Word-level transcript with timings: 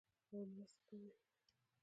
او 0.31 0.37
مرسته 0.53 0.81
کوي. 0.87 1.11